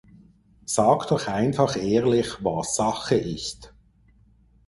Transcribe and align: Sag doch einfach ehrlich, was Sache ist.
Sag 0.65 1.07
doch 1.09 1.27
einfach 1.27 1.77
ehrlich, 1.77 2.43
was 2.43 2.75
Sache 2.75 3.13
ist. 3.17 3.71